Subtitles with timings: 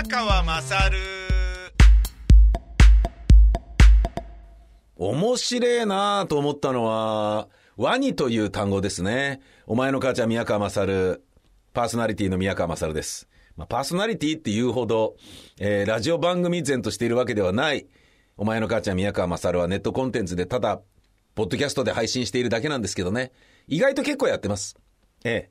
[0.00, 0.96] 宮川まさる
[4.94, 9.40] 面白いなと思ったのは、ワニという単語ですね。
[9.66, 11.20] お前の母ちゃん宮川勝、
[11.72, 13.28] パーソナリティの宮川勝です。
[13.56, 15.16] まあ、パーソナリティっていうほど、
[15.58, 17.88] えーラジオ番組前としているわけではない、
[18.36, 20.80] お前の母ちゃん宮川勝はネットコンテンツでただ、
[21.34, 23.32] ポッドキャストで配信しているだけなんですけどね。
[23.66, 24.76] 意外と結構やってます。
[25.24, 25.50] え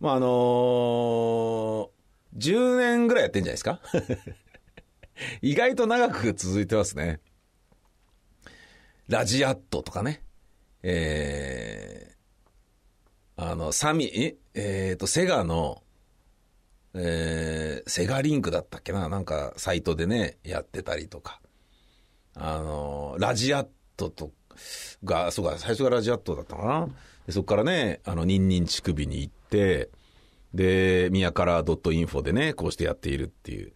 [0.00, 1.95] まあ、あのー、
[2.36, 3.80] 10年ぐらいやってんじゃないですか？
[5.42, 7.20] 意外と長く続いてますね。
[9.08, 10.22] ラジアットとかね。
[10.82, 15.82] えー、あの、サミ、ええーと、セガの、
[16.94, 19.08] えー、セガリンクだったっけな？
[19.08, 21.40] なんか、サイトでね、やってたりとか。
[22.34, 24.32] あの、ラジアットと、
[25.04, 26.88] が、そうか、最初がラジアットだったかな？
[27.26, 29.88] でそこからね、あの、ニンニン乳首に行って、
[30.56, 33.72] で、宮から .info でね、こうしてやっているっていう。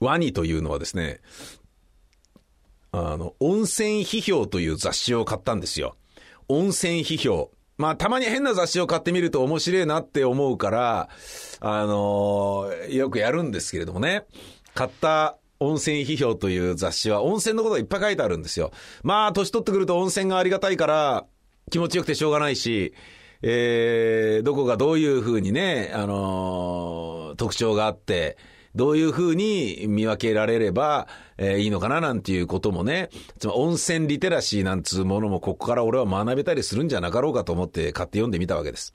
[0.00, 1.20] ワニというのはですね、
[2.90, 5.96] あの、温泉批評という雑誌を買ったんですよ。
[6.48, 7.50] 温泉批評。
[7.76, 11.08] まあ、たまに変な雑誌を買ってみると面白いなって思うから、
[11.60, 14.24] あのよくやるんですけれどもね。
[14.74, 18.72] 買った温泉批評という雑誌は温泉のことがいっぱい書いてあるんですよ。
[19.02, 21.26] まあ、年取ってくると温泉がありがたいから、
[21.70, 22.94] 気持ちよくてしょうがないし、
[23.42, 28.36] えー、どこがどういうふうにね、あの特徴があって、
[28.74, 38.92] どういうふうに見分けられれば、えーいいのかななんていうこともね、つまり温泉リテラシーなんつうものもここから俺は学べたりするんじゃなかろうかと思って買って読んでみたわけです。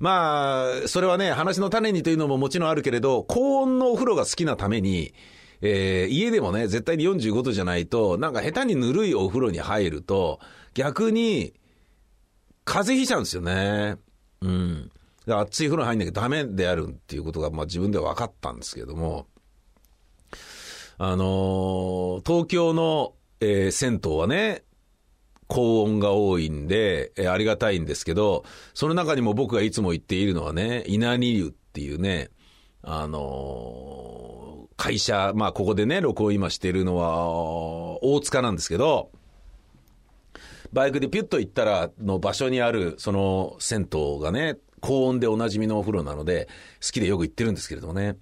[0.00, 5.14] まあ、それはね、話の種にというのももちろんあるけれど、高温のお風呂が好きなために、
[5.62, 10.40] えー家でもね、絶対に45度じゃないと、なんか下手にぬるいお風呂に入ると、
[10.74, 11.54] 逆に、
[12.64, 13.96] 風邪ひいちゃうんですよね。
[14.40, 14.90] うん。
[15.26, 19.26] だから熱い風呂入んなきゃダメであるっていうことが、まあ自分では分かったんですけども、
[20.98, 24.62] あのー東京の、えー銭湯はね、
[25.46, 28.44] 高温が多いんで、えーありがたいんですけど、
[28.74, 32.30] その中にも僕がいつも言っているのはね、稲荷湯っていうね、
[32.82, 34.34] あのー
[34.76, 39.10] 会社、まあここでね、録音今してるのは、大塚なんですけど、
[40.74, 46.48] バイクでピュッと行ったらの場所にあるその銭湯がね、高温でおなじみのお風呂なので、
[46.84, 48.16] 好きでよく行ってるんですけれどもね。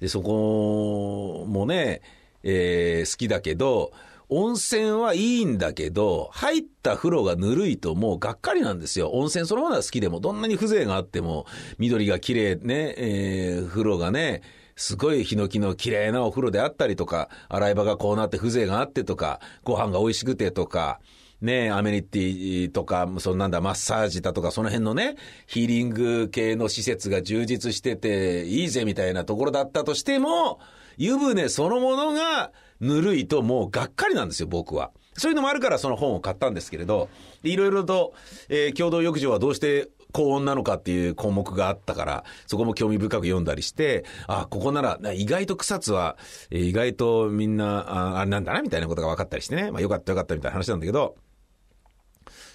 [0.00, 2.02] で、そこもね、
[2.42, 3.92] えー好きだけど、
[4.28, 9.10] 温泉はいいんだけど、入った風呂がぬるいともうがっかりなんですよ。
[9.12, 11.46] 温泉そのものは好きでも、どんなに風情があっても、
[11.78, 14.42] 緑が綺麗ね、えー風呂がね、
[14.74, 20.98] すごいヒノキの綺麗なお風呂であったりとか、洗い場がこうなって風情があってとか、ご飯が美味しくてとか、
[21.42, 25.16] ねアメニティとか、そのなんだ、マッサージだとか、その辺のね、
[25.46, 30.60] ヒーリング系の施設が充実してて、いいぜみたいなところだったとしても、
[30.96, 34.90] 湯船そのものがぬるいともうがっかりなんですよ、僕は。
[35.14, 37.08] そういうのもあるからその本を買ったんですけれど、
[37.42, 38.14] いろいろと、
[38.48, 46.16] えー共同浴場はどうして高温なのかっていう項目があったから、そこも興味深く読んだりして、あ、ここなら、意外と草津は、
[46.50, 47.78] 意外とみんな、
[48.16, 51.16] ああれなんだなみたいなことが分かったりしてね、まあよかったよかったみたいな話なんだけど、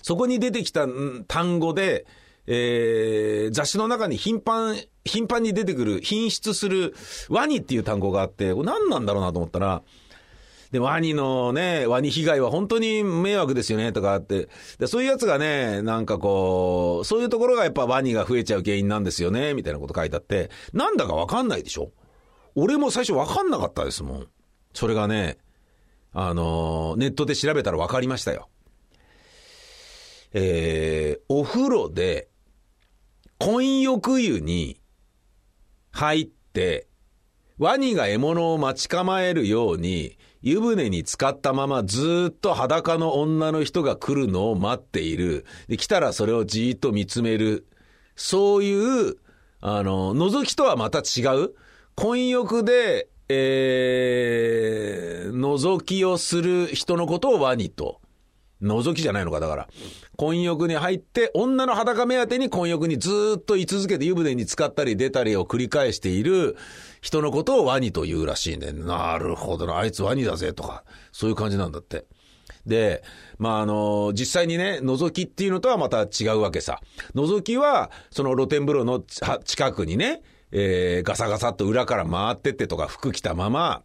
[0.01, 0.87] そこに出てきた
[1.27, 2.05] 単語で、
[2.45, 6.95] えー雑誌の中に頻繁、頻繁に出てくる、品質する
[7.29, 9.83] ワニっていう単語があって、これ何なんだろうなと思ったら、
[10.71, 14.49] で、ワニのね、ワニ被害は本当に迷惑ですよね、とかあって。
[14.79, 21.91] で、そういうやつがね、なんかこう、そういうところがやっぱワニが増えちゃう原因なんですよね、みたいなこと書いてあって、なんだかわかんないでしょ？
[22.55, 24.27] 俺も最初わかんなかったですもん。
[24.73, 25.37] それがね、
[26.11, 28.49] あのネットで調べたらわかりましたよ。
[30.33, 32.29] えー、お風呂で、
[33.39, 34.81] 混浴湯に
[35.91, 36.87] 入って、
[37.57, 45.45] ワニが獲物を待ち構えるように、湯船に浸かったままずっと裸の女の人が来るのを待っている。
[45.67, 47.67] で、来たらそれをじーっと見つめる。
[48.15, 49.15] そういう、
[49.59, 51.55] あの、覗きとはまた違う。
[51.95, 57.99] 混浴で、えー、覗きをする人のことをワニと。
[58.61, 59.67] 覗きじゃないのか、だから。
[60.15, 66.57] 混浴に入って、女の裸目当てに混浴にずっと居続けて湯船に浸かったり出たりを繰り返している
[67.01, 68.71] 人のことをワニと言うらしいね。
[68.71, 72.05] なるほどな、あいつワニだぜとか、そういう感じなんだって。
[72.65, 73.03] で、
[73.37, 76.81] まあ、あの、実際にね、覗きっていうのとはまた違うわけさ。
[77.15, 79.01] 覗きは、その露天風呂の
[79.45, 80.21] 近くにね、
[80.51, 83.81] えーガサガサっと裏から回ってってとか服着たまま、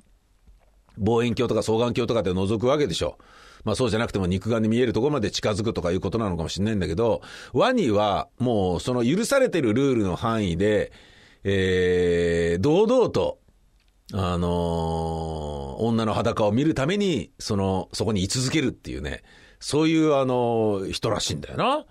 [0.98, 3.18] 望遠鏡とか双眼鏡とかで覗くわけでしょ。
[3.64, 7.22] まあそうじゃなくても肉眼で見えるところまで近づくとかいうことなのかもしれないんだけど、
[7.52, 10.92] ワニはもうその許されてるルールの範囲で、
[11.44, 13.38] えー、堂々と、
[14.12, 19.22] あのー、女の裸を見るために、その、そこに居続けるっていうね、
[19.58, 21.64] そういう、あのー、人らしいんだよな。
[21.64, 21.86] だか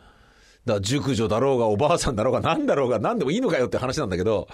[0.66, 4.48] ら熟女だろうが、おばあさんだろうが、なんだろうが、なんでもいいのかよって話なんだけど、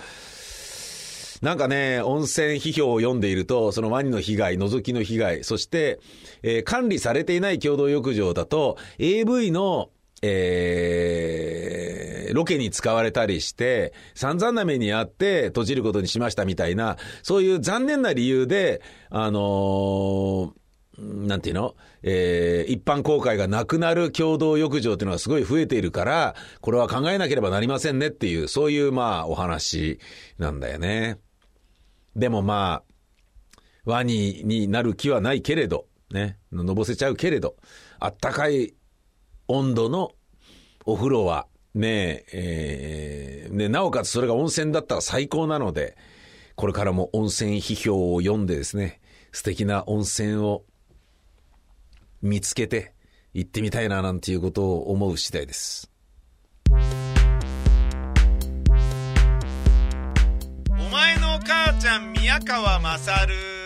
[1.42, 6.00] なんかね、温泉批評を読んでいると、そのワニの被害、覗きの被害、そして、
[6.42, 9.90] えー、管理されていない共同浴場だと、AV の、
[10.24, 20.52] えー、ロケに使われたりして、散々な目にあって閉じることにしましたみたいな、そういう残念な理由で、あのー、
[21.00, 30.00] なんていうのえー、一般公開がなくなる共同浴場っていうのがすごい増えているから、これは考えなければなりませんねっていう、そういうまあお話
[30.40, 31.20] なんだよね。
[32.18, 37.56] でもまあ、ワニになる気はないけれど、ね、のぼせちゃうけれど、
[38.00, 38.74] あったかい
[39.48, 40.12] 温度の
[40.86, 45.96] お風呂は、ねえー、ね、なおかつそれが温泉だったら最高なので、
[46.56, 49.00] これからも温泉批評を読んでですね、
[49.32, 50.64] 素敵な温泉を
[52.24, 52.94] 見つけて
[53.36, 55.92] 行ってみたいななんていうことを思う次第です。
[62.38, 63.57] 宮川勝